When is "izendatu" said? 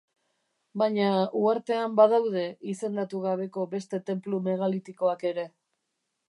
2.73-3.21